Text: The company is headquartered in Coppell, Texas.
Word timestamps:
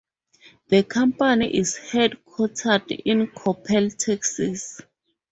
The 0.69 0.81
company 0.81 1.55
is 1.55 1.77
headquartered 1.77 2.89
in 3.05 3.27
Coppell, 3.27 3.95
Texas. 3.95 4.81